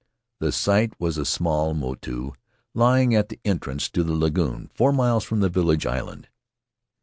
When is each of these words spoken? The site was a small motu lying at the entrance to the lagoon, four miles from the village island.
The 0.39 0.51
site 0.51 0.99
was 0.99 1.19
a 1.19 1.25
small 1.25 1.75
motu 1.75 2.33
lying 2.73 3.13
at 3.13 3.29
the 3.29 3.39
entrance 3.45 3.87
to 3.89 4.03
the 4.03 4.15
lagoon, 4.15 4.71
four 4.73 4.91
miles 4.91 5.23
from 5.23 5.41
the 5.41 5.47
village 5.49 5.85
island. 5.85 6.27